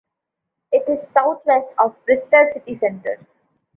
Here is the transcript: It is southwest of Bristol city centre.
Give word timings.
It 0.71 0.89
is 0.89 1.07
southwest 1.07 1.75
of 1.77 1.95
Bristol 2.07 2.45
city 2.51 2.73
centre. 2.73 3.19